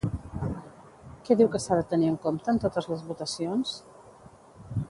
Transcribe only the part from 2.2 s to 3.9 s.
compte en totes les votacions?